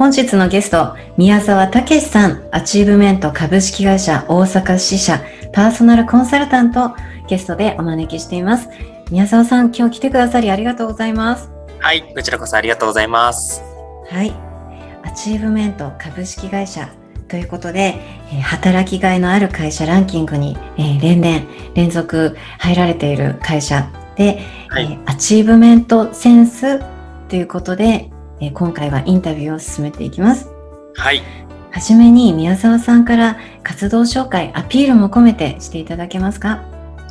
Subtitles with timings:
[0.00, 6.94] 本日のゲスト、宮沢武さん、アチーブメント株式会社大阪支社パーソナルコンサルタント、
[7.28, 8.70] ゲストでお招きしています。
[9.10, 11.50] 宮沢さん、今日来てくださりありがとうございます。
[11.80, 13.62] はい、こちらこそありがとうございます。
[14.08, 14.32] はい、
[15.02, 16.88] アチーブメント株式会社
[17.28, 18.00] ということで、
[18.32, 26.80] え働きがいのある会社ランキングに、え連年連続入られている会社で、はい、えアチーブメントセンス
[27.28, 28.09] ということで、
[28.40, 30.48] え今回はインタビューを進めていきます。
[30.94, 31.22] はい。
[31.70, 36.62] はじめに宮沢さんから活動紹介、アピールも込めてしていただけますか？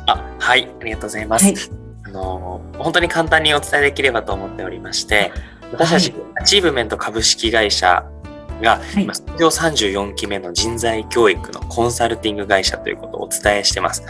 [0.06, 1.44] あ、はい、ありがとうございます。
[1.44, 1.54] はい、
[2.04, 5.32] あの本当に簡単にお伝えできればと思っておりまして、
[5.72, 8.04] 私たち、アチーブメント株式会社
[8.60, 14.04] が、今、創業34期目の人材教育のコンサルティング会社ということをお伝えしてます。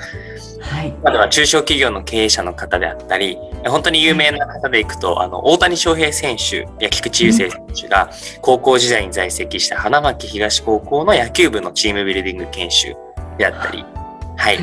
[0.61, 8.11] はい、までは中小企業の経営者の方であったり、本当に有名な方でいくと、あの、大谷翔平選手や菊池雄星選手が、
[8.43, 12.95] 高校時代に在籍した花巻東高校の野球部のチームビルディング研修
[13.39, 13.85] であったり、
[14.41, 14.59] はい。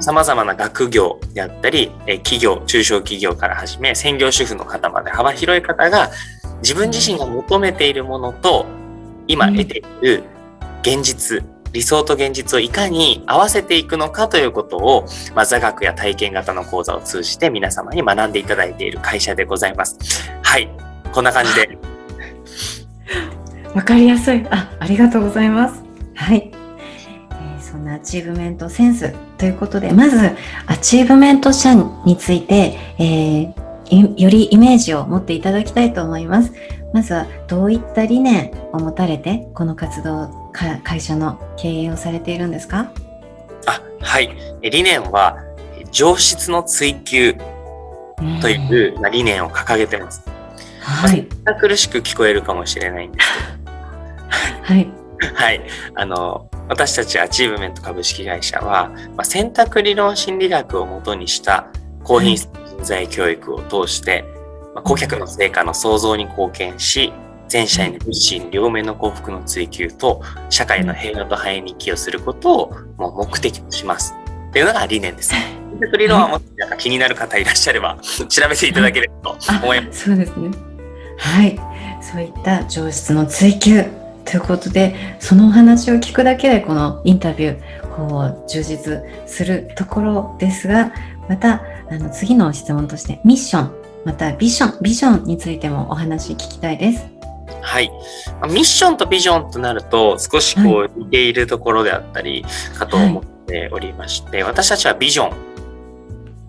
[0.00, 1.90] 様々な学業であったり、
[2.22, 6.10] 企業、中小企業から始め、専業主婦の方まで幅広い方が、
[6.62, 8.66] 自分自身が求めているものと、
[9.26, 10.24] 今得ている
[10.82, 19.98] 現実、理想と現実をいかに合わせていくのかということを、まあ、座学や体験型の講座を通じて皆様に学んでいただいている会社でございます。
[20.42, 20.68] はい。
[21.12, 21.78] こんな感じで。
[23.74, 24.46] わかりやすい。
[24.50, 25.82] あ、ありがとうございます。
[26.14, 26.52] はい。
[26.52, 30.18] えー、そんなアチーブメントセンスということで、まず、
[30.66, 36.52] アチーブメント社について、えー、よりイメージを持っていただきたいと思います。
[36.92, 40.28] まずはどういった理念を持たれてこの活動
[40.84, 42.92] 会社の経営をされているんですか？
[43.66, 44.30] あはい
[44.62, 45.38] 理念は
[45.90, 47.34] 上質の追求
[48.40, 50.22] という、理念を掲げてます。
[50.80, 51.26] はい。
[51.44, 53.26] まあ、苦しく聞こえるかもしれないんです
[54.64, 54.72] けど。
[54.74, 54.88] はい。
[55.34, 55.60] はい。
[55.96, 61.66] あの、私たちアチーブメント株式会社は、まあ、選択理論心理学をもとにした
[62.04, 64.24] 高品質人材教育を通して、
[64.74, 67.12] まあ、顧客の成果の創造に貢献し、
[67.48, 74.14] 全社員の物心両面の幸福の追求と、社会の平和と繁栄に寄与することをもう目的とします。
[74.50, 75.34] っていうのが理念です。
[75.98, 80.04] 理論はもっと気になる方いらっしゃれば、調べていただければと思います。
[80.04, 80.50] そうですね。
[81.18, 81.58] はい。
[82.02, 83.84] そういった上質の追求
[84.24, 90.92] ということで、そのお話を聞くだけで、このインタビュー、こう、充実するところですが、
[91.28, 93.70] また、あの、次の質問として、ミッション、
[94.06, 97.06] またビジョン、ビジョンについてもお話聞きたいです。
[97.60, 97.90] はい。
[98.48, 102.46] ミッションとビジョンとなると、少しこう似ているところであったり
[102.78, 105.36] かと思っておりまして、はい、私たちはビジョン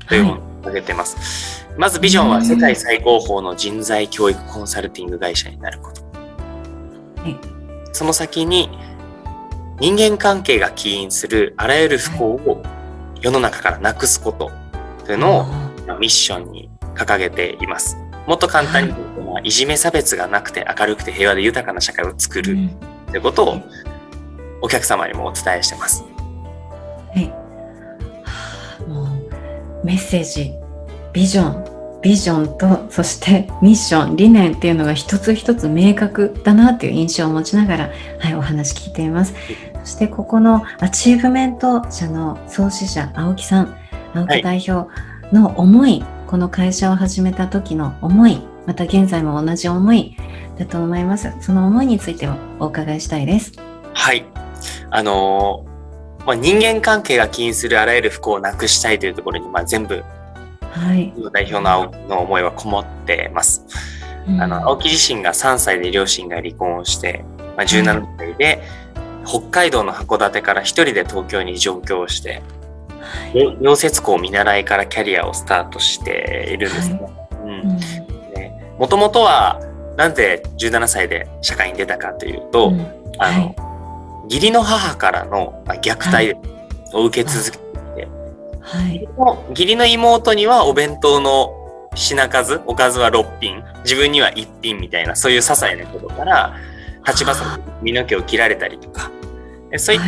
[0.07, 1.65] というものを挙げてます。
[1.67, 6.01] はい、まずビジョンは世界最高峰の人材教育コンサルティング会社になること。
[7.21, 7.37] はい、
[7.91, 8.69] その先に、
[9.81, 12.63] 人間関係が起因するあらゆる不幸を
[13.21, 14.62] 世の中からなくすこと
[15.05, 15.45] というのを
[15.99, 17.97] ミッションに掲げています。
[18.27, 22.57] もっと簡単に言うと、はい、いじめ差別がなくて明るくて平和で豊かな社会を作る
[23.11, 23.61] ということを
[24.61, 26.03] お客様にもお伝えしてます。
[27.13, 27.27] はい。
[28.87, 30.53] もうメッセージ、
[31.11, 39.33] ビジョン、ビジョンとそしてミッション、理念っていうのが一つ一つ明確だなっていう印象を持ちながら、はい、お話聞いています。
[39.83, 43.77] そしてここのアチーブメント社の創始者、青木さん、
[44.13, 44.89] 青木代表
[45.33, 50.17] の思い、はいこの会社を始めた時の思い、また現在も同じ思い
[50.57, 51.31] だと思います。
[51.41, 53.51] その思いについてもお伺いしたいです。
[53.93, 54.25] はい。
[54.89, 60.03] あのー、まあ、人間関係が起因するあらゆる不幸をなくしたいというところに、まあ、全部、
[60.71, 63.63] はい、代表の青木の思いはこもってます。
[64.27, 67.23] うん、あの青木自身が3歳で両親が離婚をして、
[67.55, 68.63] まあ、17歳で
[69.23, 72.41] 北海道の函館から一人で東京に上京して、
[73.33, 76.99] 溶接工見習いからキャリアをスタートしているんですね。
[78.77, 79.59] もともとは
[79.97, 82.81] なんで17歳で社会に出たかというと、うん、
[83.19, 83.55] あの、はい、
[84.25, 86.35] 義理の母からの虐待
[86.93, 87.69] を受け続けてい。
[87.95, 88.07] て、
[88.61, 89.07] はい、
[89.49, 91.53] 義理の妹にはお弁当の
[91.95, 96.55] 品数、おかずは6品、自分には1品みたいな、そういう些細なことから、
[97.05, 99.11] 立場さ身の毛を切られたりとか、
[99.77, 100.01] そういっ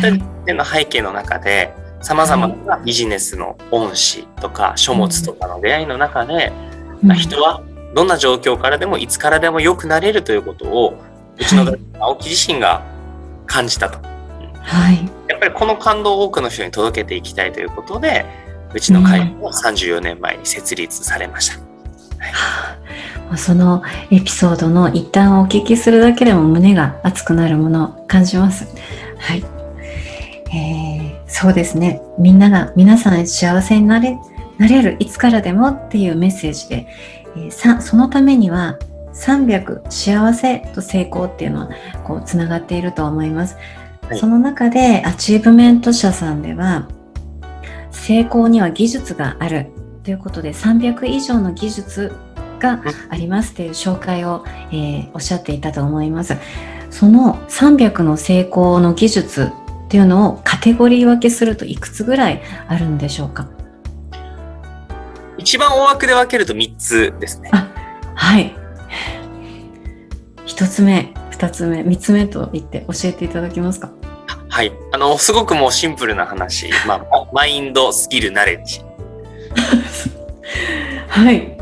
[0.46, 6.52] たの背景の中で、様々なビジネスの恩師とか書物とかの出会いの中で、
[7.02, 7.62] うん、人は
[7.94, 10.94] どんな状況からでもいつからでも良くなれるということを、
[11.38, 12.82] うちの青木自身が
[13.46, 13.98] 感じたと。
[14.60, 15.08] はい。
[15.28, 18.26] やっぱりこの感動を多くの人に届けていきたいということで、
[18.74, 21.58] うちの会も34年前に設立されました。
[22.18, 28.66] はい、そのエピソードの一端お聞きするだけでも胸が熱くなるものを感じます。
[29.18, 29.44] はい。
[30.54, 32.00] えー、そうですね。
[32.18, 34.18] みんなが、皆さん幸せになれ、
[34.56, 36.86] なれる、いつからでもっていうメッセージで、
[37.36, 38.78] えー、そのためには
[39.12, 41.70] 300幸せと成功っていうのは
[42.04, 43.58] こうつながっていると思います。
[44.08, 46.88] はい、その中でアチーブメント社さんでは
[47.90, 49.66] 成功には技術がある
[50.04, 52.12] ということで300以上の技術
[52.60, 54.42] がありますという紹介を、
[54.72, 56.34] えー、おっしゃっていたと思います。
[56.88, 59.52] その300の成功の技術
[59.86, 63.48] っていうのをカテゴリー分けするといくつぐらいあるんでしょうか？
[65.38, 67.50] 一番大枠で分けると3つですね。
[67.52, 68.54] はい。
[70.46, 73.90] 1つ目、2つ目、3つ目と言って教えていただけますか？
[74.48, 74.72] はい。
[74.92, 76.70] あの、すごくもうシンプルな話。
[76.86, 78.80] まあ、マインド、スキル、ナレッジ。
[81.08, 81.56] はい。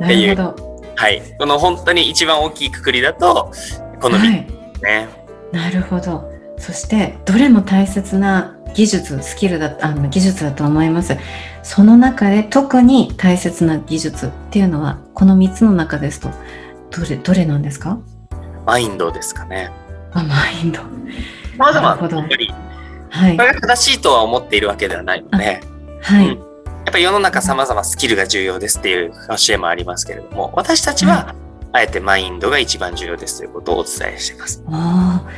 [0.00, 0.82] なるほど。
[0.96, 1.22] はい。
[1.38, 3.52] この本当に一番大きいくくりだと、
[4.00, 5.08] この3つですね、
[5.52, 5.70] はい。
[5.70, 6.29] なるほど。
[6.60, 11.16] そして、どれも大切な技術、スキルだあの技術だと思います。
[11.62, 16.28] その中で特に大切な技術っていうのは、この3つの中ですと、
[16.90, 17.98] どれ、どれなんですか？
[18.66, 19.70] マインドですかね。
[20.12, 20.80] あ、マインド。
[21.56, 22.54] まだまだ、やっぱり、
[23.08, 25.60] はい、これが正しいとは思っているわけではないので、
[26.02, 31.34] はい、うん、やっぱり世の中様々スキルが重要ですっていう教えもありますけれども、私たちは、
[31.72, 34.62] あえてマインドが一番重要ですということをお伝えしています。
[34.68, 35.30] ああ、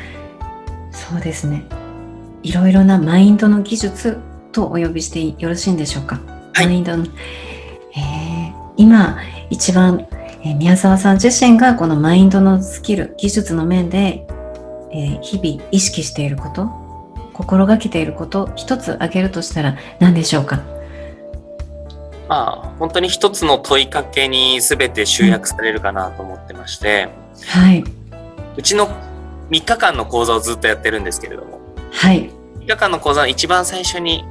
[1.12, 1.64] そうですね。
[2.42, 4.18] いろいろなマインドの技術
[4.50, 6.18] とお呼びしてよろしいんでしょうか？
[6.54, 7.04] はい、マインドの、
[7.94, 9.18] えー、今
[9.50, 10.06] 一番、
[10.42, 14.26] えー、宮沢さん自身がこのマインドのスキル、技術の面で、
[14.90, 16.66] えー、日々意識していること、
[17.34, 20.62] 心がけていること、一つ挙げるとしたら何でしょうか？
[22.28, 27.10] まあ、本当に一つの問いかけに全て集約されるかなと思ってまして、
[27.48, 27.84] はい。
[28.56, 28.88] うちの
[29.52, 31.60] 3日間の講座をずっとやってるんですけれども、
[31.92, 32.30] はい。
[32.60, 34.24] 3日間の講座の一番最初に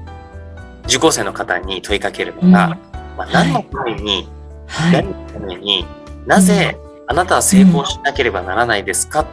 [0.85, 2.77] 受講生の方に問いかけるのが、うん、ま
[3.19, 4.27] あ、何のために、
[4.65, 5.85] はい、何のために、
[6.25, 6.75] なぜ
[7.07, 9.27] あなたは成功しなければならないですか、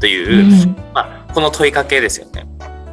[0.00, 2.44] という、うん、まあ、この問いかけですよね。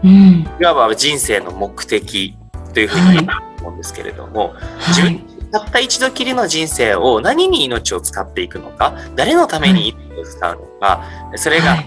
[0.03, 2.37] うん、いわば人生の目的
[2.75, 3.27] というふうに
[3.59, 5.19] 思うんですけれども、はい、自分
[5.51, 11.03] たった一度きりの人生を何に命を使っていくのか、誰のために命を使うのか、
[11.35, 11.83] それが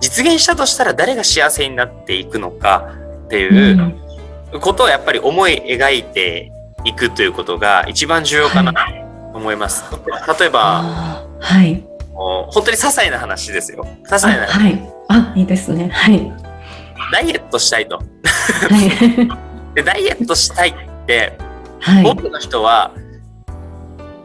[0.00, 2.88] 実現したとしたら誰が幸せになっていくのか
[3.26, 3.94] っていう
[4.60, 6.52] ことをやっぱり思い描いて
[6.84, 8.78] いくということが一番重要かなと
[9.38, 9.82] 思います。
[9.84, 13.86] はい、例えば、はい、本当に些細な話ですよ。
[14.04, 14.60] 些細な話。
[14.60, 14.92] はい。
[15.08, 15.88] あ、いいですね。
[15.88, 16.32] はい。
[17.12, 17.96] ダイエットしたいと。
[17.96, 18.04] は
[19.72, 20.74] い、でダイエットしたいっ
[21.06, 21.36] て、
[21.80, 22.92] はい、多くの人は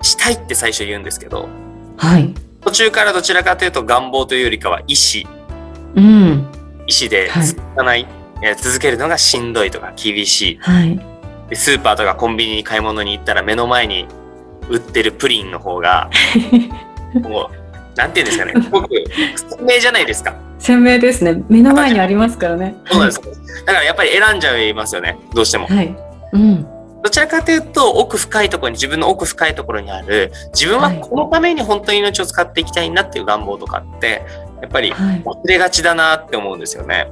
[0.02, 1.50] したいって最初言うんですけど、
[1.98, 5.30] はい、途中からどちらかというと願望というよりかは意思
[5.96, 6.48] うん、
[6.88, 8.08] 意思で続かない、
[8.42, 11.00] はい、続けるのがしんどいとか厳しい、はい、
[11.54, 14.06] スーパーとかコンビニに買い物に行ったら目の前に
[14.70, 16.10] 売ってるプリンの方が
[17.22, 17.60] もう
[17.96, 18.54] なんていうんですかね。
[18.54, 18.88] すごく
[19.58, 20.34] 鮮明じゃないですか。
[20.58, 21.44] 鮮明ですね。
[21.50, 22.76] 目の前にありますからね。
[22.86, 23.22] そうなんです、
[23.66, 25.18] だからやっぱり選んじゃいますよね。
[25.34, 25.94] どうしても、はい、
[26.32, 26.68] うん。
[27.04, 34.22] どちらかというと奥深いところに自分の奥深いところにある自分はこのために本当に命を使っていきたいなっていう願望とかって
[34.62, 37.08] やっぱり忘れがちだなって思うんですよね。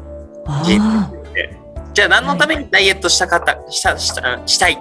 [0.46, 4.78] はい、じゃあ何のためにダイエットしたかったしたしたしたい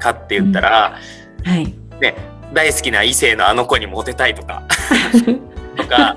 [0.00, 0.98] かって言ったら、
[1.44, 2.14] うん、はい、ね、
[2.52, 4.62] 大好きな異性のあの子にモテたいとか。
[5.76, 6.14] とか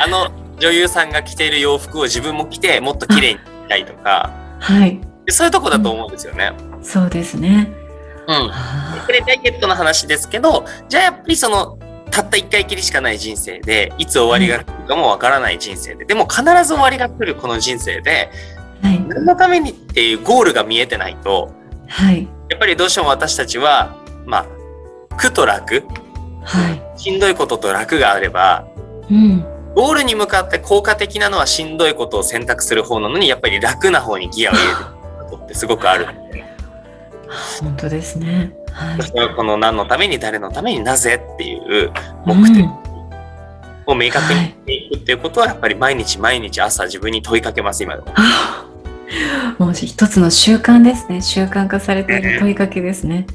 [0.00, 6.52] あの女優さんが着ている洋服を自分も着てもっと綺麗にしたいとか、はい、そういうとこだと思うんですよね。
[6.76, 7.72] うん、そうですね。
[8.26, 8.50] うん。
[9.06, 11.78] これダイエットの話ですけど、じゃあやっぱりその
[12.14, 18.30] たった一回きりしかない人生でいつ終わりが来るかもわからない人生ででも必ず終わりが来るこの人生で、
[18.82, 21.52] はい、何のためにっていうゴールが見えてないと、
[21.88, 24.46] はい、やっぱりどうしても私たちはま
[25.10, 25.82] あ苦と楽、
[26.44, 28.64] はい、しんどいことと楽があれば、
[29.10, 29.40] うん、
[29.74, 34.76] ゴールに向かって効果的なのはしんどいことを選択する方なのにやっぱり楽な方にギアを入れる
[35.30, 36.06] ことってすごくある
[37.60, 38.52] 本当ですね。
[38.74, 41.92] はい、この何のために誰のためになぜっていう
[42.26, 42.66] 目的
[43.86, 48.08] を明確にしていくっていうことはやっぱり毎日毎日朝自分に問いかけます今でも。
[49.58, 53.26] もう一つの習慣ですね習慣化されている問いかけですね。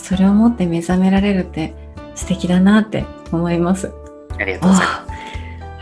[0.00, 1.74] それを持って目覚められるって
[2.14, 3.90] 素敵だなって思います。
[4.38, 5.14] ありがとうございます。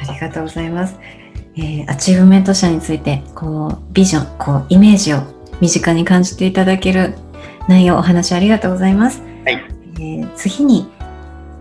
[0.09, 0.97] ありがとうございます。
[1.57, 5.21] えー、アチーブメント社についてこうビジョンこうイメージを
[5.61, 7.15] 身近に感じていただける
[7.69, 9.23] 内容お話ありがとうございます。
[9.45, 9.63] はい、
[9.97, 10.89] えー、次に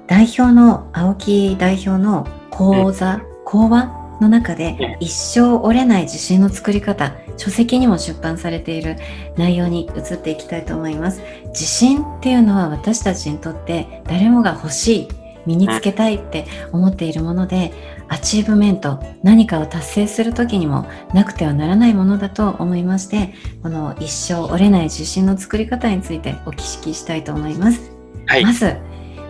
[0.07, 8.97] 代表の青木代表の講座、うん、講話の中で、一生折れない自信の作り方書籍にも出版されている
[9.35, 11.21] 内容に移っていきたいと思います。
[11.47, 15.07] 自信っていうのは私たちにとって誰もが欲しい
[15.45, 17.71] 身につけたいって思っているもので
[18.11, 27.89] アチーブメント何かを達成する時にもなくてはならないものだと思いましてこの一生折れない自信の作り方についてお聞きしたいと思います、
[28.25, 28.75] はい、まず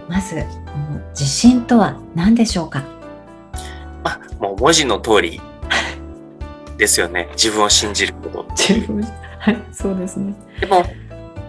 [0.09, 0.43] まず
[1.11, 2.83] 自信とは何でしょうか？
[4.03, 5.39] あもう文字の通り
[6.77, 7.29] ですよね。
[7.33, 8.47] 自分を信じること。
[8.57, 10.33] 自分はいそうですね。
[10.59, 10.83] でも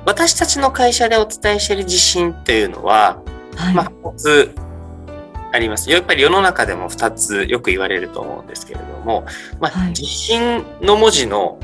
[0.05, 3.23] 私たちの会社でお伝えしている自信っていうのは、
[3.57, 4.55] はい、まあ2つ
[5.53, 5.91] あります。
[5.91, 9.27] やっぱり世の中でも2つよく言われると思うんですけれども、
[9.61, 11.59] まあ、はい、自信の文字の、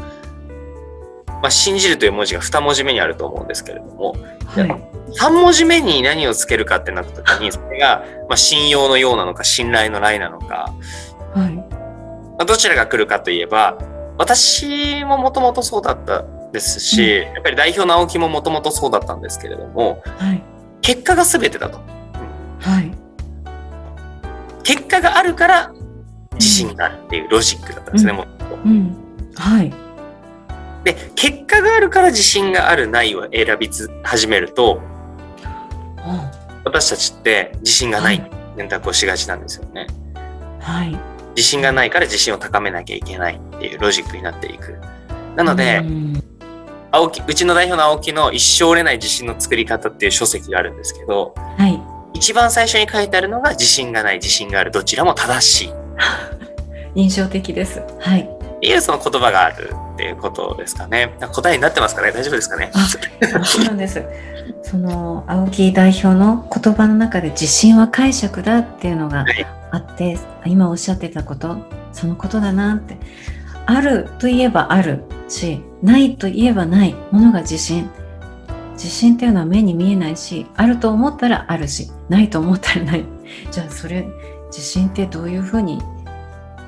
[1.27, 4.13] まあ、信じるという文字が2文字目にあると思うんですけれども、
[4.47, 10.75] はい、3文字目に何をつけるかってなった時に、それが、まあ、信用のようなのか、信頼の来なのか、
[11.35, 11.55] はい。
[11.55, 11.65] ま
[12.41, 13.79] あ、どちらが来るかといえば、
[14.19, 20.43] 私ももともとそうだったですし、うん、やっぱり代表の青木ももともとそうだったんですけれども、はい、
[20.83, 21.79] 結果が全てだと。
[22.61, 23.08] はい
[24.69, 25.73] 結果があるから
[26.35, 28.57] 自信があるっていうロジックだったんですね、もともと。
[28.67, 28.97] うん、
[29.35, 29.73] はい。
[30.85, 33.71] で、結果があるから自信があるないを選び
[34.03, 34.83] 始めると、
[36.67, 39.87] 私たちって自信がない選択をしがちなんですよね。
[40.61, 40.99] はい。
[41.31, 44.79] 自信がないから自信を高めなきゃいけないっていうロジックになっていく。
[45.35, 45.83] なので、
[46.91, 51.81] 青木うちの代表の青木の一生折れない自信の作り方っていう書籍があるんですけど、はい、
[52.19, 55.73] 一番最初に書いてあるのが自信がない自信があるどちらも正しい。
[56.97, 57.81] 印象的です。
[58.01, 58.29] はい。
[58.61, 61.15] いうその言葉があるっていうことですかね。
[61.33, 62.11] 答えになってますかね？
[62.11, 62.73] 大丈夫ですかね？
[63.45, 64.03] そうなんです。
[64.65, 69.25] その青木代表の言葉の中で自信は解釈だっていうのが
[69.71, 71.59] あって、はい、今おっしゃってたこと
[71.93, 72.97] そのことだなって。
[73.67, 77.89] あるといえばあるしないといえばないものが自信
[78.79, 83.05] 自信っていうのは目に見えないしあると思ったらあるしないと思ったらない。
[83.51, 84.07] じゃあそれ
[84.47, 85.83] 自信ってどういうふうに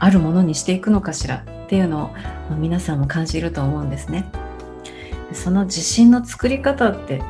[0.01, 2.13] あるものにしていくのかしらっていうの
[2.51, 4.31] を皆さんも感じると思うんですね。
[5.33, 7.23] その自信の作り方って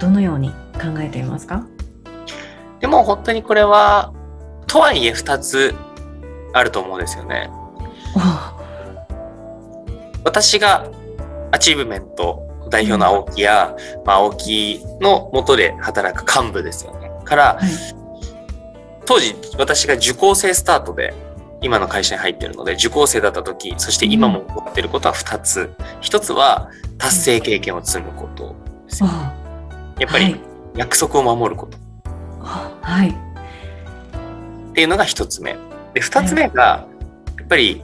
[0.00, 1.64] どのように考えていますか？
[2.80, 4.12] でも本当にこれは
[4.66, 5.74] とはいえ2つ
[6.52, 7.48] あると思うんですよね。
[10.24, 10.90] 私が
[11.52, 17.10] アチーブメント代表の青木や、まあ、青木の下で働く幹部ですよね。
[17.24, 17.70] から、はい、
[19.06, 21.14] 当時私が受講生スタートで
[21.60, 28.54] 今の会社に入ってるので受講生だった時そして今も思ってることは2つ、うん、1つは達成経験を積むこと
[28.86, 29.08] ですよ、
[29.98, 30.40] やっぱり
[30.76, 31.78] 約束を守ること、
[32.40, 35.56] はい、っていうのが1つ目。
[35.94, 36.86] で2つ目が、
[37.38, 37.82] やっぱり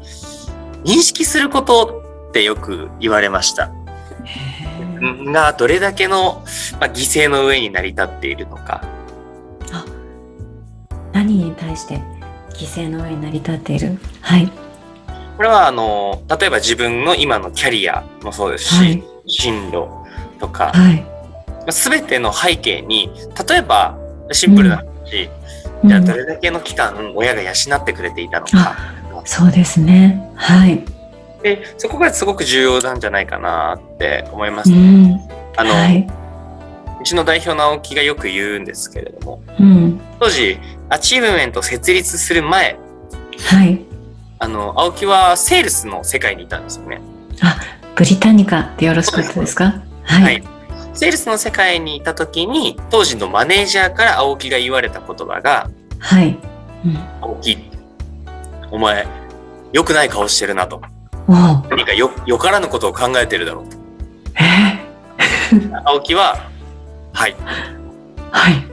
[0.84, 3.70] 認識することってよく言われました
[5.00, 6.44] がどれだけの、
[6.80, 8.82] まあ、犠牲の上に成り立っているのか。
[9.72, 9.84] あ
[11.12, 11.96] 何に対して
[12.54, 13.98] 犠牲の上に成り立っている？
[14.20, 14.50] はい。
[15.36, 19.88] これはあの例えば自分の今のキャリアもそうですし、はい、進路
[20.38, 21.06] とか、はい、
[21.72, 23.10] 全ての背景に
[23.48, 23.98] 例えば
[24.32, 25.30] シンプルな話、
[25.82, 28.76] うん、じゃあどれだけの期間親が養ってくれていたのか、
[29.24, 30.30] そうですね。
[30.36, 30.84] はい
[31.42, 36.06] でそこがすごく重要なんじゃないかなって思います、ね、うん、あの、はい、
[37.00, 42.78] うちの代表の青木がよく言うんですけれども、うん、当時アチーブメント設立する前、
[43.38, 43.80] はい、
[44.38, 47.00] あの青木はセールスの世界にいたんですよね。
[47.42, 47.58] あ
[47.94, 49.82] ブリタニカでよろしかったですか？
[50.04, 50.42] はい、はい、
[50.94, 56.38] セールスの世界にいた時に当時のマネージャーから青木が言われた言葉が「はい。
[56.84, 57.58] うん、青木
[58.70, 59.06] お前、
[59.72, 60.80] 良くない顔してるなと。
[61.30, 63.76] 何かよ、よからぬことを考えてるだろうと。
[64.40, 64.78] え？
[65.84, 66.50] 青木は、
[67.12, 67.44] はい、ー、
[68.30, 68.64] はい。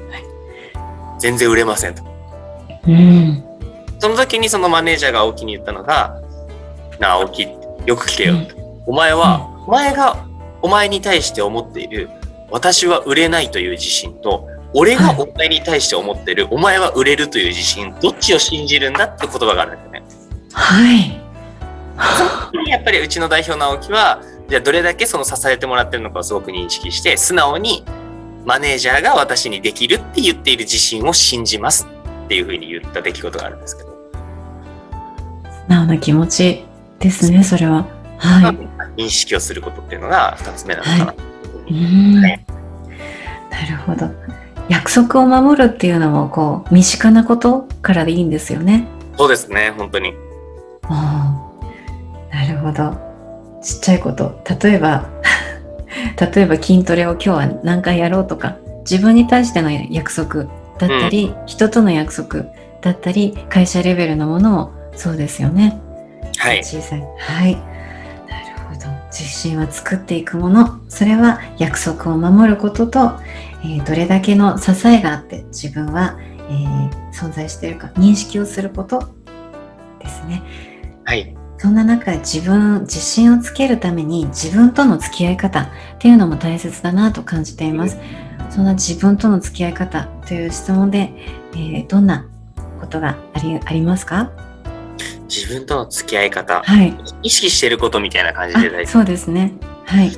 [1.20, 2.04] 全然売れませんと。
[2.88, 3.44] うん。
[4.00, 6.22] その時にそのマネージャーが青木に言ったのが、
[7.00, 7.48] なあ青木、
[7.86, 8.36] よく聞けよ。
[8.86, 10.26] お前は、お前が、
[10.62, 12.10] お前に対して思っている、
[12.50, 20.04] 私は売れないという自信と、俺がお前に対して思っている、お前は売れるという自信、どっちを信じるんだって言葉があるんですよね。
[20.54, 21.27] はい。
[22.68, 27.84] やっぱりうちの代表の青木は、じゃあどれだけその支えてもらってるのかをすごく認識して、素直に
[28.46, 31.88] マネージャーが私にできるって言っている自信を信じます
[32.26, 33.90] っていうふうに言った出来事があるんですけど。
[33.90, 33.96] 素
[35.68, 36.66] 直な気持ち
[37.00, 37.86] ですね、それは。
[38.18, 38.54] は
[38.96, 39.02] い。
[39.02, 41.06] 認識をすることっていうのが二つ目なのかな。
[41.06, 41.16] は
[41.70, 42.22] うん。
[42.22, 42.38] なる
[43.86, 44.10] ほど。
[44.70, 48.88] 約束を守るっていうのも、こう、身近なことからでいいんですよね。
[49.18, 50.14] そうですね、本当に。
[52.58, 52.98] るほど。
[53.62, 54.42] ちっちゃいこと。
[54.62, 55.06] 例えば、
[56.34, 58.58] 例えば筋トレを今日は何回やろうとか、
[58.90, 60.46] 自分に対しての約束
[60.78, 62.46] だったり、人との約束
[62.82, 65.80] だったり、会社レベルのものもそうですよね。
[66.38, 66.64] はい。
[66.64, 67.04] 小さい。
[67.18, 67.54] はい。
[67.54, 67.66] なる
[68.70, 68.88] ほど。
[69.12, 70.80] 自信は作っていくもの。
[70.90, 73.14] それは約束を守ることと、
[73.64, 76.18] えーどれだけの支えがあって自分は、
[76.50, 79.00] えー存在しているか認識をすること
[80.00, 80.44] ですね。
[81.04, 81.37] はい。
[81.60, 87.98] そんな中で自分、自信をつけるために自分との付き合い方っていうのも大切だなと感じています。
[88.52, 91.12] そんな自分との付き合い方という質問で、
[91.54, 92.26] えーどんな
[92.80, 94.32] ことがありありますか？
[95.28, 96.62] 自分との付き合い方。
[96.64, 96.96] はい。
[97.24, 98.92] 意識してることみたいな感じで大あ事。
[98.92, 99.54] そうですね。
[99.86, 100.12] はい。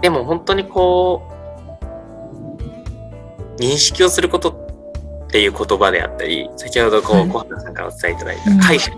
[0.00, 1.28] でも本当にこ
[3.58, 4.50] う、認識をすること
[5.26, 8.96] っていう言葉であったり、先ほどこう、はい小原さんからお伝えいただいたうん解釈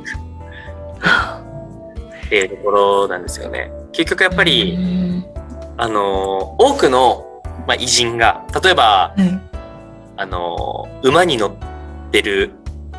[1.00, 3.72] っていうところなんですよね。
[3.92, 5.10] 結局やっぱり、うん
[5.82, 9.40] あの、多くの、まあ、偉人が、例えば、はい。
[10.18, 12.50] あの、馬に乗ってる、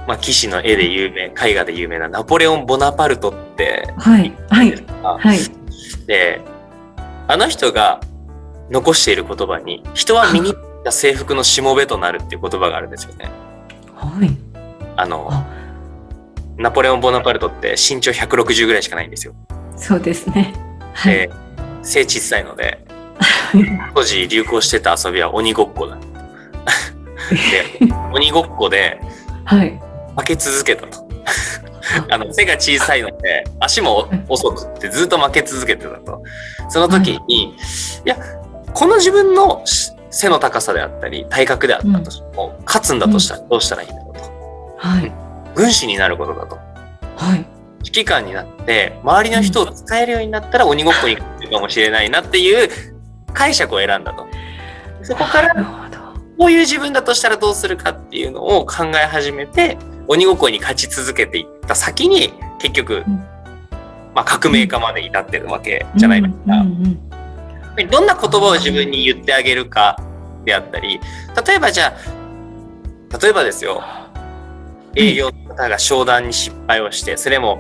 [0.08, 4.36] まあ、騎士の絵で有名、絵画で有名なナポレオン・ボナパルトって、はい。
[4.50, 4.86] はい。
[5.04, 5.38] あはい。
[6.08, 6.42] で、
[7.28, 8.02] あの人が
[8.72, 13.30] 残している言葉に、人は身についた制服のしもべとなるっていう言葉があるんですよね。
[13.96, 14.36] はい。
[14.96, 15.46] あのあ、
[16.62, 19.34] ナポレオン・ボナパルトって身長160ぐらいしかないんですよ。
[19.76, 20.54] そうですね。
[20.94, 21.14] はい。
[21.14, 21.32] で、
[21.82, 22.86] 背小さいので、
[23.94, 25.98] 当時流行してた遊びは鬼ごっこだ。
[25.98, 29.00] で、 鬼ごっこで
[29.46, 29.80] はい。
[30.18, 31.10] 負け続けたと。
[32.10, 36.22] あの背が小さいので足も遅くってずっと負け続けてたと。
[36.70, 37.54] その時に、い
[38.06, 38.18] や、
[38.74, 39.64] この自分の
[40.10, 44.22] 背の高さであったり体格であったとしても、勝つんだとしたらどうしたらいいんだろうと。
[44.78, 45.21] はい。
[45.56, 46.56] 軍師になることだと。
[47.18, 47.46] はい。
[47.84, 52.70] 指揮官になって周りの人を使えるようになったら鬼ごっこに行くかもしれないなっていう
[53.34, 54.28] 解釈を選んだと。
[55.04, 55.54] そこから。
[56.38, 63.32] こういう自分だとしたらどうするかっていうのを考え始めて、鬼ごっこに勝ち続けていった先に、結局、うん
[64.14, 66.66] まあ革命家まで至ってるわけじゃないですか。
[67.90, 69.98] どんな言葉を自分に言ってあげるか
[70.44, 71.00] であったり、
[71.48, 73.82] 例えばじゃあ、例えばですよ、
[74.96, 77.60] 営業の方が商談に失敗をして、それも、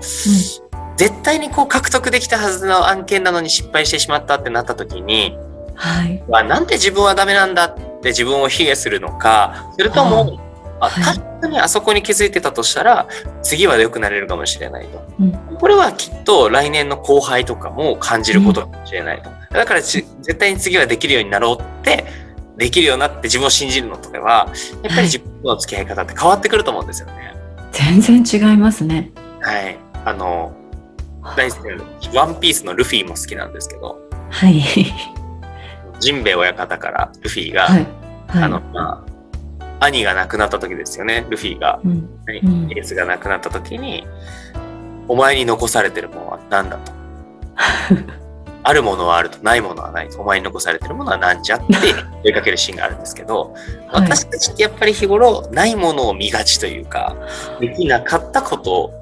[0.98, 5.38] 絶対にこう獲得できたはずの案件なのに失敗してしまったってなった時に、
[5.76, 6.24] はい。
[6.30, 10.40] まあ、なんで自分はダメなんだって自分を卑下するのか、それとも、
[10.80, 13.08] あはい確かにあそこに気づいてたとしたら、
[13.42, 15.04] 次は良くなれるかもしれないと。
[15.20, 19.30] うんこれはきっと来年の後輩とかも感じることかもしれないと。
[19.52, 22.06] だからち絶対に次はできるようになろうって、
[22.62, 24.48] できるようになって自分を信じるのとでは、
[24.84, 27.34] やっぱり自分との付き合い方って変わってくると思うんですよね。
[27.72, 29.12] 全然違いますね。
[29.42, 29.80] はい。
[30.06, 30.56] あの、
[31.36, 31.66] 大好き
[32.14, 34.62] なワンピースのルフィも好きなんですけど、はい。
[36.00, 37.88] ジンベエ親方からルフィが、はい。
[38.28, 38.44] はい。
[38.44, 39.04] あの、ま
[39.80, 41.80] あ、兄が亡くなった時ですよね、ルフィが。
[41.84, 42.08] うん。
[42.30, 44.06] エうんースが亡くなった時に、
[45.08, 46.92] お前に残されてるものは何だと。
[48.64, 50.22] あるものはあると、ないものはないと。
[50.22, 51.66] お前に残されてるものは何じゃって
[52.24, 53.54] 問いかけるシーンがあるんですけど、
[53.88, 57.16] はい私たちってやっぱり日頃、ないものを見がちというか、
[57.60, 58.94] できなかったこと、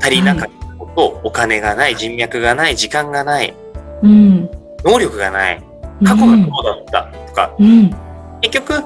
[0.00, 3.54] 足りなかったこと、お金がない、人脈がない、時間がない、
[4.02, 4.50] うん。
[4.84, 5.62] 能力がない、
[6.04, 6.60] 過去がこ
[6.90, 7.90] うだったとか、うん。
[8.42, 8.84] 結局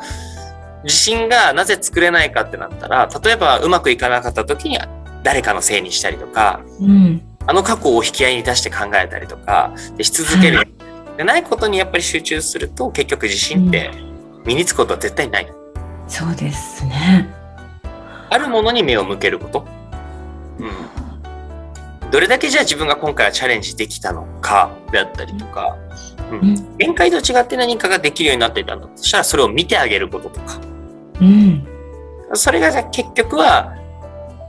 [0.85, 4.89] 自信がなぜ作れないかってなったら例えばうまくいかなかった時には
[5.23, 7.23] 誰かのせいにしたりとかうん。
[7.47, 10.65] あの過去を引き合いに出して考えたりとかでし続ける、は
[11.17, 13.91] でないことにやっぱり集中すると結局自信って
[14.45, 15.53] 身につくことは絶対ない。
[16.09, 17.29] そうですね。
[18.29, 19.67] あるものに目を向けること。
[20.59, 25.77] うん、どれだけじゃあ自分が今回はチャレンジできたのかであったりとか、
[26.31, 30.61] うん、限界と違って何かができるようになっていたんだとしたらそれを見てあげることとか、
[31.21, 31.67] うん、
[32.35, 33.75] それが結局は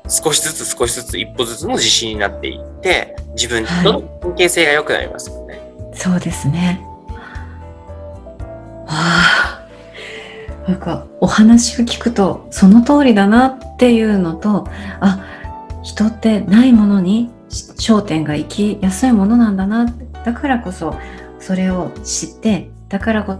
[0.07, 5.57] 少しずつ少しずつ一歩ずつの自信になっていって自分との関係性が良くなりますよね。
[5.57, 6.81] はい、そうですね。
[8.85, 9.67] わあ。
[10.67, 14.67] なんかお話を聞くとその通りだなっていうのと
[14.99, 15.23] あ
[15.81, 19.85] 人ってないものに焦点が行きやすいものなんだな。
[20.25, 20.95] だからこそ
[21.39, 23.37] それを知ってだからこ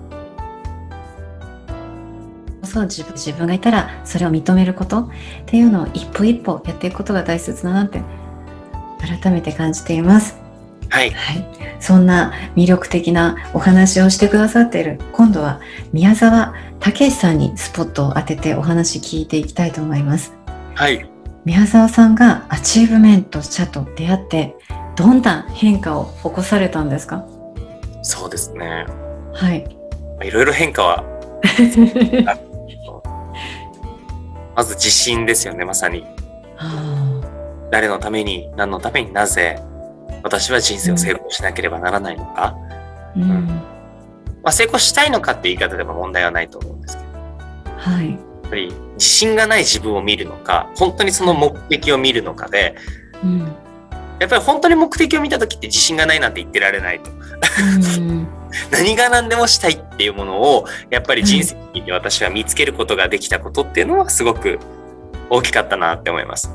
[2.77, 5.09] そ自分自分がいたらそれを認めることっ
[5.45, 8.01] ていうのを一歩一歩やっていくことが大切だなって
[9.21, 10.37] 改めて感じています。
[10.89, 11.45] はい、はい、
[11.79, 15.59] そんな魅力的なお話をしてくださっている今度は
[15.91, 20.33] 宮沢武さんにスポットを当ててお話聞いていきたいと思います。
[20.75, 21.09] はい、
[21.43, 24.55] 宮沢さんがアチーブメント社と出会って
[24.95, 27.25] どんな変化を起こされたんですか？
[28.01, 28.85] そうですね。
[29.33, 29.67] はい。
[30.23, 31.03] いろいろ変化は
[34.57, 36.03] まず自信ですよね、まさに。
[37.69, 39.61] 誰のために、何のためになぜ、
[40.23, 42.55] 私は人生を成功しなければならないのか。
[43.15, 43.45] うん、
[44.41, 47.09] まあ、成功したいのかって言い方でも問題はないと思うんですけど。
[47.77, 48.09] はい。
[48.09, 52.75] やっぱり自信がない自分を見るのか、本当にその目的を見るのかで、
[53.23, 53.41] うん、
[54.19, 57.11] やっぱり本当に目的を見た時って自信がないなんて言ってられないと。
[58.71, 64.59] 何が何でもしたいっていうものをやっぱり人生に私は見つけることができたことっていうのはすごく
[65.29, 66.51] 大きかったなって思います。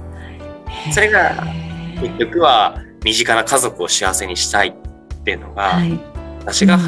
[0.93, 1.45] それが
[2.01, 5.99] 結局は身近な家族を幸せにしたいっていうのが、はい、
[6.41, 6.79] 私が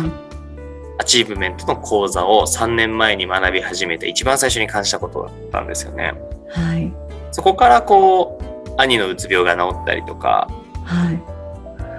[0.98, 6.14] アチーブメントの講座を3年前に学び始めて一番最初に感じたことだったんですよね。
[6.50, 6.92] はい、
[7.32, 10.48] そこからこう兄のうつ病が治ったりとか、
[10.84, 11.22] はい、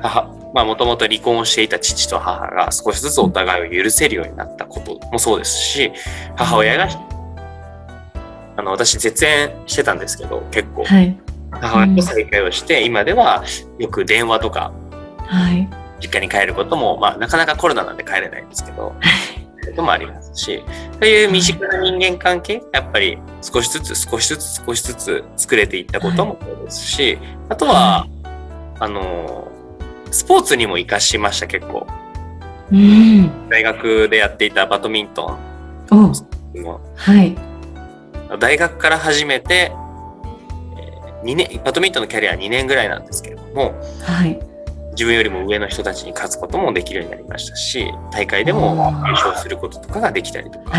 [0.01, 5.91] 母まあもともと離婚していた父と母が少しずつお互いを許せるようになったこともそうですし、
[6.37, 6.87] 母親が、
[8.55, 10.85] あの、私絶縁してたんですけど、結構。
[10.85, 11.17] はい、
[11.51, 13.43] 母親と再会をして、今では
[13.79, 14.71] よく電話とか、
[15.27, 18.95] はい、実家に帰ることも、まあなかなかコロナなんで帰れないんですけど、
[19.65, 20.63] こともありますし、
[20.93, 27.17] そういう身近な人間関係、やっぱり少しずつ少しずつ少しずつ作れていったこともそうですし、
[27.49, 28.07] あとは、
[28.79, 29.51] あの、
[30.15, 31.85] スポーツにも活かしました結構、
[32.71, 35.37] うん、大学でやっていたバドミントン。
[36.95, 37.35] はい。
[38.39, 39.73] 大学から始めて
[41.25, 43.73] 2年バドミントンのキャリアは2年ぐらいなんですけれども、
[44.03, 44.39] はい、
[44.91, 48.73] 自分よりも上の人たちに勝つこともできるようになりましたし大会でも
[49.05, 50.71] 優勝することとかができたりとか、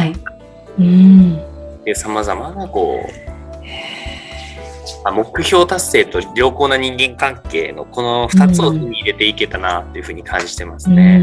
[1.94, 3.36] さまざまなこう
[5.12, 11.20] 目標達成と良好な人間関係のこの2つを手に入れていけたなっていうふうに感じてますね。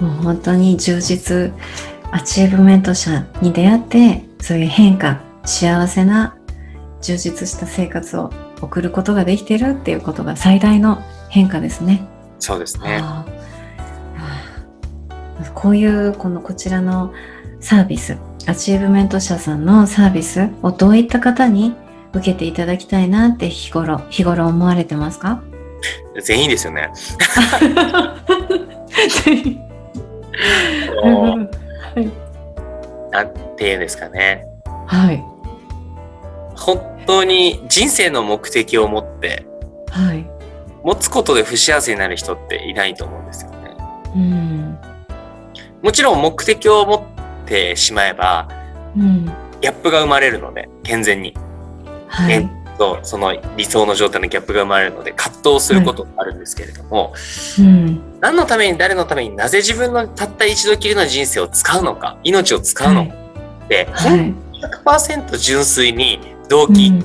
[0.00, 1.52] うん、もう本当に充実
[2.10, 6.36] アチーブメント社に出会ってそういう変化幸せな
[7.00, 12.06] 充実した生活を送ることができているっていうことが最大の変化ですね。
[12.38, 13.02] そうですね。
[15.54, 17.12] こういうこのこちらの
[17.60, 21.74] サービスアチーブメント社さんのサービスをどういった方に
[22.14, 25.42] 受けていただきたいなって日頃日頃思われてますか？
[26.22, 26.92] 全員ですよね。
[33.10, 34.46] なんていうんですかね。
[34.86, 35.24] はい。
[36.54, 39.44] 本当に人生の目的を持って、
[39.90, 40.24] はい、
[40.84, 43.76] 持つことで不幸せになる人っていないと思うんですよね。
[44.14, 44.78] うん、
[45.82, 48.48] もちろん目的を持ってしまえば、
[48.96, 51.34] うん、ギャップが生まれるので健全に。
[52.12, 52.48] はい、
[52.78, 57.14] とその理想の状態のギャップが生まれるので葛藤することがあるんですけれども、
[57.58, 63.14] うん、何のために誰のためになぜ自分のたった一度きりの人生を使うのか命を使うのか
[63.64, 64.34] って、はい、
[64.84, 67.04] 100%純粋に動機、うん、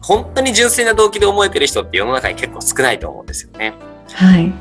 [0.00, 3.74] 本当に純粋な動機で思えてる人って世の中に結構少ないと思うんですよね。
[4.12, 4.52] はい。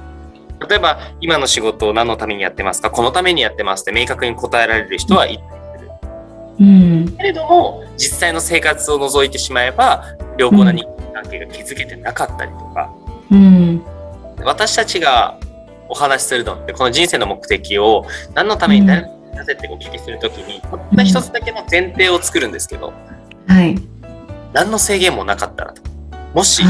[0.70, 2.92] 例えば今の仕事を何のためにやってますか？
[2.92, 5.44] このためにやってますって明確に答えられる人はい
[6.62, 10.06] うん、けれども実際の生活を除いてしまえば
[10.38, 12.94] 良好な人間関係が築けてなかったりとか、
[13.32, 13.84] うん、
[14.44, 15.40] 私たちが
[15.90, 19.02] お話しするのってこの人生の目的を何のために誰
[19.44, 22.94] ぜってお聞きするときにたった一つだけの前提を作るんですけど、
[23.48, 23.76] はい、
[24.54, 25.82] 何の制限もなかったらと。
[26.34, 26.64] もし、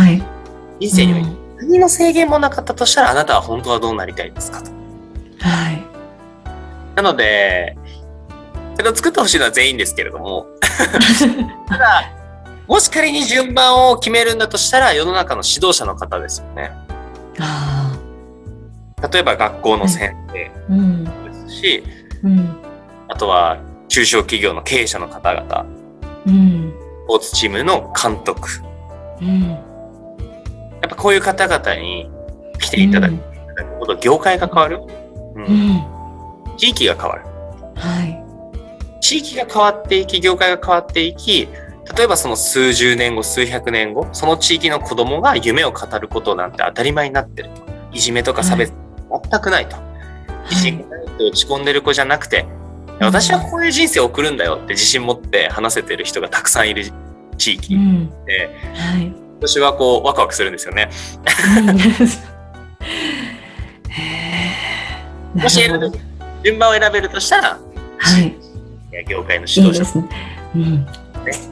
[0.80, 1.20] 人生には
[1.58, 4.72] 何の制限もなかったとしたらあなたは本当はどうなりたいですかと。
[5.40, 5.84] はい、
[6.96, 7.78] なので
[8.90, 10.48] 作ってほしいのは全員ですけれども。
[11.68, 12.12] ただ
[12.68, 16.72] もし仮に順番を決めるんだとしたら世の中の指導者の方ですよね。
[17.40, 17.98] あ
[19.12, 20.52] 例えば学校の先生で
[21.50, 21.84] すし、
[22.24, 22.56] うん。
[23.10, 25.66] あとは中小企業の経営者の方々、
[26.28, 26.74] うん。
[27.06, 28.48] スポーツチームの監督。
[29.22, 29.42] うん。
[29.50, 32.10] やっぱこういう方々に
[32.60, 33.16] 来ていただく
[33.80, 34.80] ほど業界が変わる、
[35.36, 35.44] うん。
[35.44, 36.58] うん。
[36.58, 37.26] 地域が変わる。
[37.76, 38.11] はい
[39.02, 41.50] 地域が変わっていき、業界が変わっていき、
[41.98, 47.62] 例えばその数十年後、数百年後、その地域の子供が夢を語ることなんて当たり前になってると。
[47.92, 48.74] いじめとか差別、
[49.30, 49.76] 全くないと。
[50.50, 52.46] 自信がないって落ち込んでる子じゃなくて、
[53.00, 56.86] 私はこういう人生を送るんだよって自信持って話せてる人がたくさんいる
[57.38, 57.74] 地域。
[57.74, 58.10] うん。
[58.26, 59.14] で、はい。
[59.40, 60.92] 私はこうワクワクするんですよね。
[65.34, 65.60] もし
[66.44, 67.58] 順番を選べるとしたら、
[67.98, 68.51] はい
[69.08, 70.10] 業界の指導者ですね。
[70.56, 70.88] うん、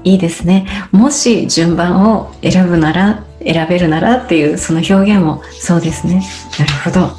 [0.04, 0.68] いいですね。
[0.92, 6.24] もし順番を選ぶなら、選べるならっていうその表現もそうですね。
[6.60, 7.12] なるほど。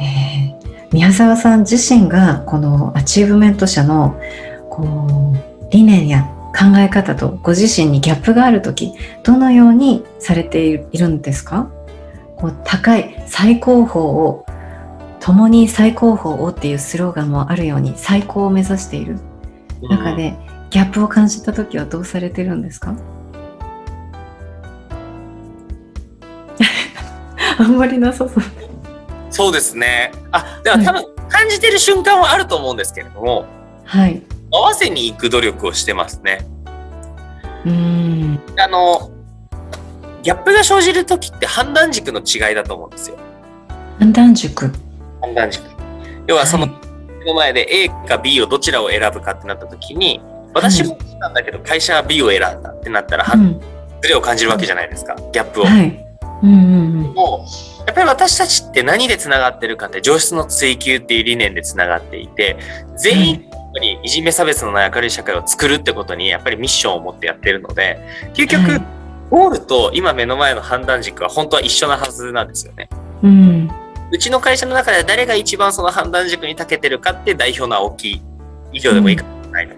[0.00, 0.58] えー
[0.90, 4.18] 宮沢さん自身がこのアチーブメント社の
[4.70, 6.22] こう理念や
[6.58, 11.70] 考え方とご自身にギャップがあるとき、どのようにされているんですか？
[12.36, 14.46] こう高い最高峰を
[15.28, 19.18] 共に最高峰をっていうスローガンもあるように最高を目指している
[19.82, 20.34] 中で
[20.70, 22.94] ギャップを感じた時はどうされてるんですか？
[27.58, 28.30] あんまりなさそう。
[29.30, 30.12] そうですね。
[30.32, 33.44] あ、では多分感じてる瞬間はあると思うんですけれども、
[33.84, 34.22] はい。
[34.50, 36.38] 合わせに行く努力をしてますね。
[37.66, 38.40] うーん。
[38.58, 39.10] あの、
[40.22, 43.16] ギャップが生じる時って判断軸の違いだと思うんですよ。
[43.98, 44.72] 判断塾。
[45.20, 45.64] 判断軸。
[46.26, 46.66] 要はその
[47.26, 50.20] の前で A か B をどちらを選ぶかってなった時に、
[50.54, 53.60] 私もなんだけど会社は B を選んだってなったら、はうん。
[54.00, 55.64] ズレを感じるわけじゃないですか、ギャップを。
[55.64, 56.04] はい。
[56.42, 62.56] うんうんもうやっぱり私たちって何でつながってるかって上質の追求っていう理念でつながっていて
[62.96, 67.98] 全員やっぱりいじめ差別のない明るい社会を作るってことにやっぱりミッションを持ってやってるので
[68.34, 68.98] 究極、はい
[69.30, 72.88] ゴールと今目の前の判断軸は本当は一緒なはずなんですよね。
[73.22, 73.70] うん。
[74.08, 74.14] うん。
[74.14, 78.20] うちの会社の中で誰が一番その判断軸に長けてるかって代表の青木
[78.72, 79.74] 以上でもいいかもしれないの。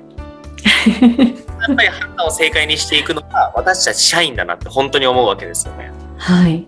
[1.60, 5.92] やっぱり判断を正解にしていくのが私たち社員だなって本当に思うわけですよね。
[6.16, 6.66] はい。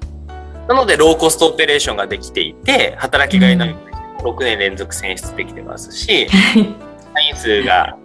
[0.69, 7.97] なので、ローコストオペレーションができていて、働きがいのある人も6年連続選出できてますし、社員数が、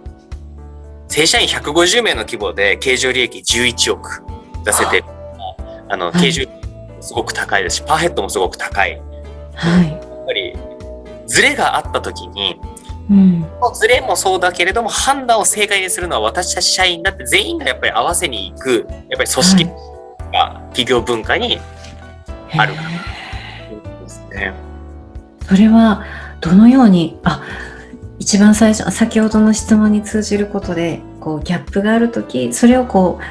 [1.07, 4.23] 正社員150名の規模で経常利益11億
[4.65, 5.05] 出せてる。
[5.89, 6.45] あの、はい経常
[6.99, 9.01] すごく高いですし、パーヘッドもすごく高い。
[9.65, 9.87] やはい。
[9.87, 10.57] っぱり、
[11.25, 12.59] ズレがあった時に、
[13.09, 13.45] うん。
[13.61, 19.65] そのズレもそうだけれども、判断を正解にするのは私たち社員だって全員がやっぱり合わせに行く、やっぱり組織
[20.33, 21.59] が企業文化に
[22.57, 22.73] ある
[24.03, 24.53] ですね。
[25.47, 26.03] それは
[26.41, 27.41] どのようにあ
[28.19, 33.23] 一番最初先ほどの質問に通じることでこうギャップがある時それをこう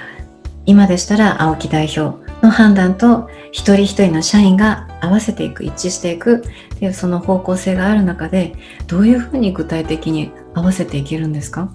[0.64, 6.44] 今でしたら青木代表の判断と一人一人の社員が合わせていく一致していく。
[6.76, 8.54] っていうその方向性がある中で
[8.86, 11.70] どういうふうに具体的に合わせていけるんですか？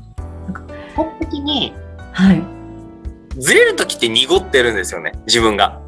[0.93, 1.74] 基本的に
[2.12, 2.43] はい。
[3.39, 5.82] ずれる時って濁ってるんですよね自分が。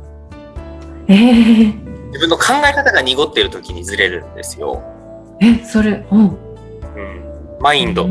[1.08, 4.82] えー、自分の考え方が濁ってる時にずれるんですよ、
[5.42, 6.20] えそれうん。
[6.22, 6.38] うん、
[7.60, 8.08] マインド。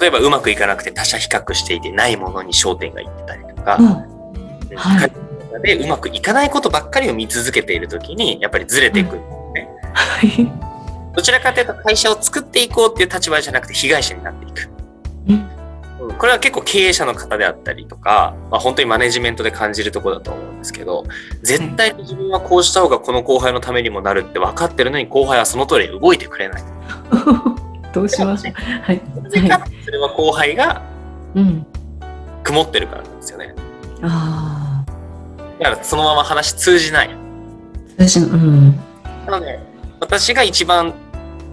[0.00, 4.11] 例えばうまくいかなくて他者比較していてないものに焦点がいってたりとか、うんうん
[4.76, 5.12] はい
[5.62, 10.72] でうまくいかないことばっかりを見続けている時にやっぱりずれていく、はい。
[11.14, 14.70] どちらかというと会社を作っていこうっていう立場じゃなくて被害者になっていく、
[15.28, 15.62] うんうん
[16.18, 21.04] これは結構経営者の方であったりとか、まあ、本当にマネジメントで感じるところだと思うんですけど
[21.42, 26.62] 絶対に自分はこうした方がこの後輩のためにもなるって分かってるのに後輩はその通り動いてくれない。
[27.94, 28.54] どうしましょう。
[28.82, 29.00] はい。
[29.84, 30.82] それは後輩が
[31.36, 31.66] うん。
[32.42, 33.54] 曇ってるからなんですよね。
[34.02, 34.61] あ
[35.62, 37.10] だからそのまま話通じない。
[37.10, 37.16] あ。
[37.98, 38.76] 私のうん。
[39.26, 39.60] なので
[40.00, 40.94] 私が一番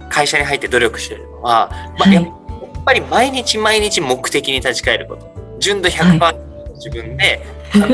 [0.08, 5.30] 会社に入って努力してるのは、まあはいやっぱり毎日毎日目的に立ち返ること。
[5.60, 7.44] 純度100%自分で、
[7.74, 7.86] 自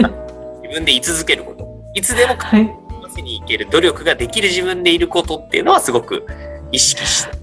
[0.73, 1.67] 分で居続けること。
[1.93, 2.63] いつでもはい。
[2.63, 6.25] 合わせに行ける努力ができる自分でいることっていうのはすごく
[6.71, 7.37] 意識して。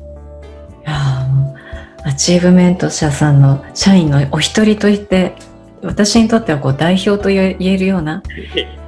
[2.06, 5.36] アチーブメント社さんの社員のお一人といって
[5.84, 8.24] 私にとってはこう代表と言えるような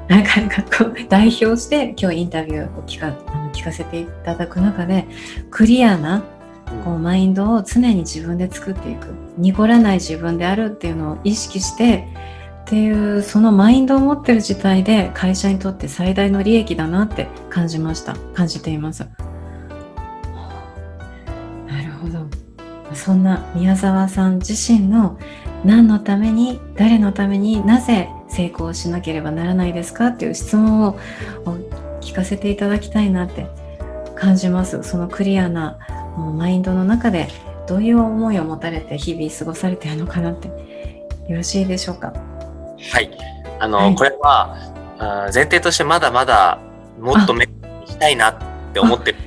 [0.07, 5.07] なんかなんかこう代表して今日インタビューを聞かあの聞かせていただく中で
[5.49, 6.23] クリアな
[6.83, 12.07] こうマインドを常に自分で作っていく濁らない自分であるっていうのを意識して
[12.65, 18.15] っていうそのマインドを持ってる自体で会社にとって最大の利益だなって感じました。
[18.33, 19.07] 感じています。
[21.67, 22.25] なるほど。
[22.95, 25.19] そんな宮沢さん自身の
[25.65, 30.99] 何のために誰のためになぜ成功しなければならないですかっていう質問を
[32.01, 33.47] 聞かせていただきたいなって
[34.15, 34.83] 感じます。
[34.83, 35.79] そのクリアな
[36.35, 37.27] マインドの中で
[37.67, 40.47] どういう思いを持たれて日々過ごされてるのかなって
[41.27, 42.13] よろしいでしょうか？
[42.91, 43.09] はい。
[43.59, 44.55] あの、はい、これは、
[44.99, 46.59] あ前提としてまだまだ
[46.99, 47.53] もっと目に
[47.87, 48.37] したいなっ
[48.71, 49.17] て思ってる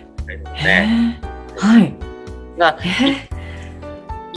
[0.45, 0.87] ので、
[1.57, 1.95] はい。
[2.57, 2.79] が、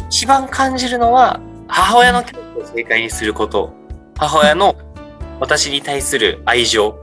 [0.10, 1.40] 一番感じるのは、
[1.74, 3.74] 母親の教育を正解にすること、
[4.18, 4.76] 母親の
[5.40, 7.00] 私に対する愛情、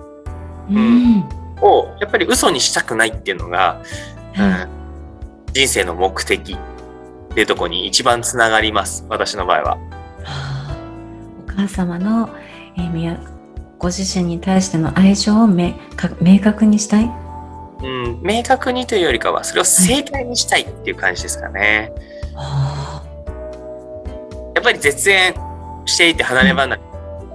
[0.70, 1.24] うん、
[1.62, 3.80] をやっぱり嘘にしたくないっていうのが、
[4.38, 4.68] うん、
[5.52, 6.52] 人生の目的。
[6.54, 9.78] っていうところに一番つながります、私の場合は。
[11.46, 12.28] 母様の、
[12.76, 13.18] えー、
[13.78, 15.74] ご自身に対しての愛情を明
[16.42, 17.04] 確にしたい？
[17.04, 21.92] うん、明確にというよりかはそれを正解にしたいっていう感じですかね。
[22.34, 22.67] はい、
[24.58, 25.34] やっぱり絶縁
[25.86, 26.82] していて離れ離れ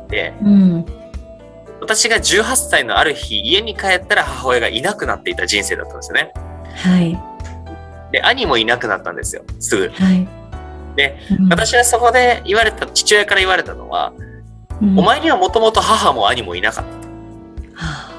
[0.10, 0.86] で、うん、
[1.80, 6.34] 私が18歳のある日家に帰ったら母親がいなくなっていた人生だったんですよね。
[6.76, 7.18] はい、
[8.12, 9.90] で兄もいなくなったんですよすぐ。
[9.90, 10.28] はい
[10.98, 14.14] で、うん、私はそこで言われた父親から言われたのは、
[14.82, 16.98] うん、お前にはもともと母も兄もいなかったと。
[17.74, 18.12] は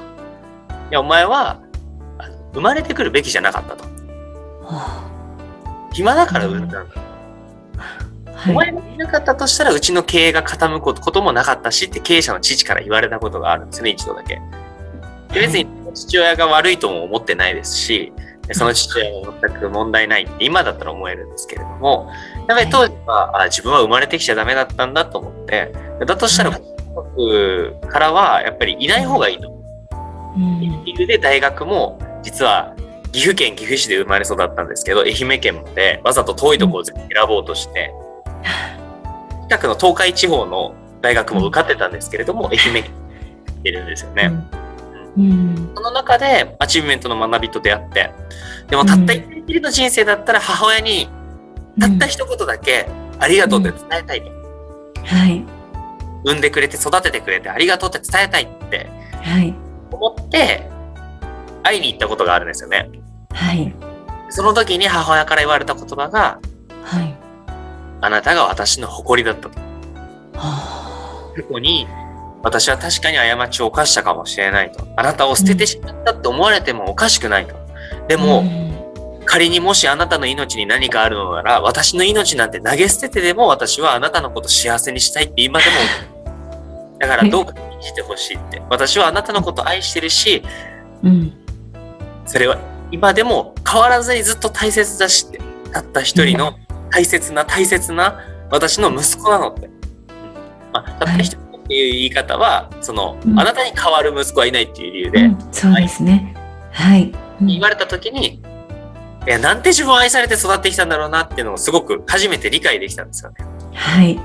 [0.67, 1.61] あ、いやお前は
[2.53, 3.83] 生まれてくるべきじゃなかったと。
[3.83, 3.89] は
[4.65, 6.95] あ、暇だから産んだんだ。
[8.35, 14.41] はい、お前がいなかったとしたらうちの経営が傾くこともなかったしって経営者の父から言われたことがあるんですね一度だけ。
[15.33, 18.13] で別に父親が悪いとも思ってないですし、
[18.51, 22.11] その父親も全く問題ないって今だったら思えるんですけれども、
[22.47, 25.73] やっぱり当時は、あ自分は生まれてきちゃダメだったんだと思って、
[26.05, 26.59] だとしたら、
[26.93, 29.51] 僕からはやっぱりいない方がいいと。
[30.35, 32.75] うん、理由で大学も実は
[33.13, 37.93] 岐阜県岐阜市で生まれ育ったんですけど、愛媛県までわざと遠いところを選ぼうとして、
[39.49, 44.31] 近くの東海地方の大学も受かってたんですけれども、愛媛県に行ってるんですよね。
[44.31, 44.65] うん。
[45.17, 48.11] うん、その中でアチーブメントの学びと出会って
[48.69, 51.07] でもたった一回きりの人生だったら母親に
[51.79, 52.87] たった一言だけ
[53.19, 54.27] 「ありがとう」って伝えたいと、
[55.05, 55.45] はい、
[56.25, 58.89] 産んでくれて育ててくれてありがとうって伝えたいって
[59.91, 60.69] 思って
[61.63, 62.89] 会いに行ったことがあるんですよね。
[63.31, 63.73] はい、
[64.29, 66.39] その時に母親から言われた言葉が
[66.83, 67.14] 「はい、
[68.01, 69.59] あなたが私の誇りだった」と。
[70.37, 71.87] はあ、ここに
[72.43, 74.85] 私は確かに過ちを犯したかもしれないと。
[74.95, 77.55] あなたを捨ててしまったって思われてもおかしくないと。
[78.07, 78.43] でも、
[79.25, 85.71] 仮にもしあなたの命に何かあるのなら、私の命なんて投げ捨ててでも私はあなたのこと幸せにしたいって今でも
[86.99, 88.61] だからどうかしてほしいって。
[88.69, 90.43] 私はあなたのこと愛してるし、
[91.03, 91.33] うん、
[92.27, 92.57] それは
[92.91, 95.39] 今でも変わらずにずっと大切だしって。
[95.73, 96.57] たった一人の
[96.95, 99.69] 大切な大切な私の息子なのって。
[100.71, 106.33] まあ、たった一人っていう言い方はその、うん、あなたに代わる息子はいないっていう理由で、うん、そうですね。
[106.71, 108.41] はい、言われた時に
[109.27, 113.37] いやなんて自分を愛されて育ってきたんだろうなっていうのをすごく初めて理解できたんですよね。
[113.73, 114.19] はい。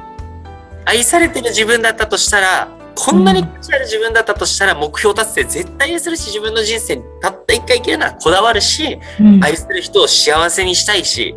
[0.84, 11.34] 愛されてる自分だったとしたらこんなに価値ある自分だったとしたら目標達成絶対にするし自分の人生にたった一回生きるならこだわるし、うん、愛する人を幸せにしたいし、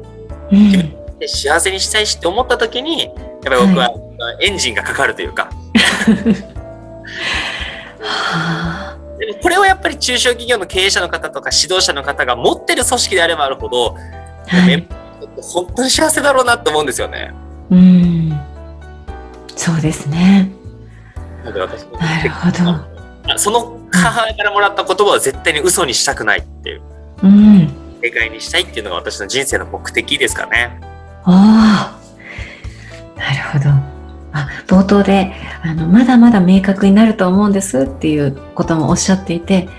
[0.52, 3.90] うん、自分で幸せにしたいしって思った時にやっぱり僕は
[4.42, 5.50] エンジンがかかるというか、
[9.18, 13.96] でもこれをやっぱり中小企業の経営者の方とか指導者の方が持ってる組織であればあるほど、
[14.48, 14.88] はい、
[15.42, 17.34] 本当に幸せだろうなと思うんですよね。
[17.72, 18.40] うん
[19.56, 20.52] そうですね。
[21.46, 21.52] な
[22.22, 23.38] るほど。
[23.38, 26.82] その母親からもらった言葉は絶対に嘘にしたくないっていう。
[27.24, 27.70] うん。
[28.02, 30.93] 正解にしたいっていうのが私の人生の目的ですかね。
[31.26, 33.20] ああ。
[33.20, 33.94] なるほど。
[34.34, 35.32] あ冒頭で
[35.62, 39.70] あのまだまだ明確になると思うんですっていうこともおっしゃっていて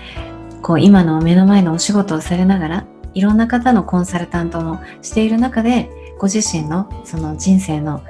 [0.61, 5.89] こう今の目の前のお仕事をされながらいろんな方のコンサルタントもしている中で
[6.19, 8.01] ご自身のその人生の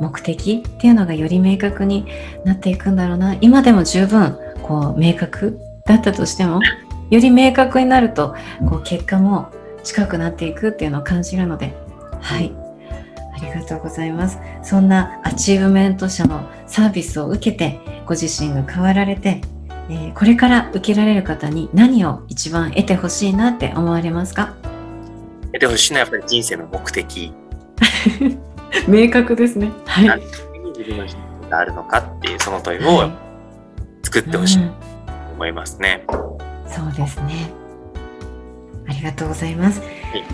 [0.00, 2.06] 目的っていうのがより明確に
[2.44, 6.60] なっていくんだろうな今でも十分こう明確だったとしても
[7.10, 8.34] より明確になると
[8.68, 9.52] こう結果も
[9.84, 11.74] 近くなっていくっていうのを感じるので
[12.20, 12.63] はい
[13.34, 14.38] ありがとうございます。
[14.62, 19.40] そんなアチーブメント社のサービスを受けて、ご自身が変わられて、
[19.90, 24.54] えー、これから受けられる方に何を一番得てほしいなって思われますか？
[25.52, 27.32] 得てほしいのはやっぱり人生の目的。
[28.88, 29.70] 明確ですね。
[29.84, 30.06] はい。
[30.06, 33.10] 何があるのかっていうその問いを
[34.02, 34.72] 作ってほしいと
[35.34, 36.16] 思いますね、うん、
[36.70, 37.50] そうですね
[38.88, 40.24] ありがとうございます、はい、はい、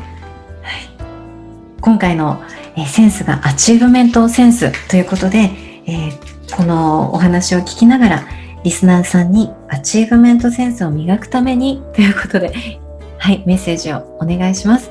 [1.81, 2.43] 今回の、
[2.77, 5.51] えセンスがアチーブメントセンスということで、
[5.87, 8.29] えー、このお話を聞きながら
[8.63, 12.53] リスナーさんにアチーブメントセンスを磨くためにということで、
[13.19, 14.91] はい、メッセージをお願いします。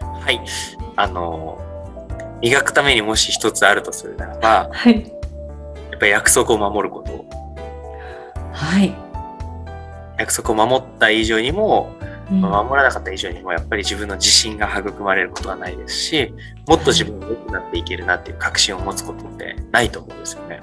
[0.00, 0.40] はい、
[0.96, 1.58] あの、
[2.40, 7.24] 磨くためにもし一つあるとするならば、はい、やっぱり約束を守ること。
[8.52, 8.94] はい。
[10.18, 11.99] 約束を守った以上にも、うん、
[12.30, 16.34] 守らなかった以上にも、やっぱり自分の自信が育まれることはないですし、
[16.66, 20.60] もっと自分が良くなっていけるなっていう確信を持つことってないと思うんですよね。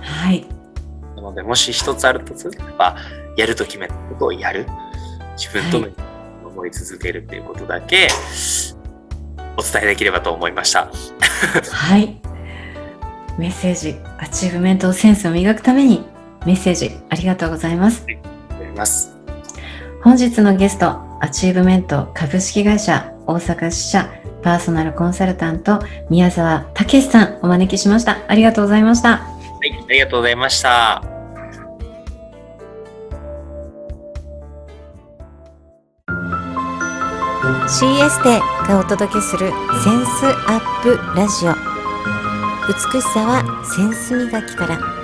[0.00, 0.46] はい。
[1.16, 2.96] なので、もし一つあるとすれば、
[3.36, 4.66] やると決めたことをやる。
[5.36, 5.88] 自分との
[6.48, 8.08] 思い続けるっていうことだけ、
[9.56, 10.90] お伝えできればと思いました。
[11.70, 12.20] はい。
[13.38, 16.04] メッセージ、アチーブメントセンスを磨くために、
[16.46, 18.04] メッセージありがとうございます。
[18.06, 19.13] ありがとうございます。
[20.04, 25.78] 本日のゲスト、アチーブメント株式会社大阪支社パーソナルコンサルタント
[26.10, 28.18] 宮沢武さんお招きしました。
[28.28, 29.16] ありがとうございました。
[29.16, 31.02] はい、ありがとうございました。
[37.66, 39.48] CS でがお届けする
[39.82, 41.54] センスアップラジオ
[42.68, 43.42] 美しさは
[43.74, 45.03] センス磨きから